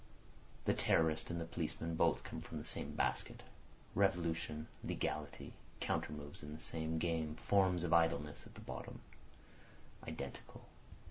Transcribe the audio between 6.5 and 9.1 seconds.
the same game; forms of idleness at bottom